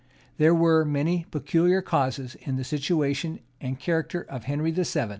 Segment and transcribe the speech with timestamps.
[0.37, 5.09] There were many peculiar causes in the situation and character of Henry VII.